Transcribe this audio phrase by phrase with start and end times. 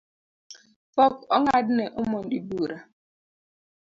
[0.95, 2.79] Pok ong’adne omondi Bura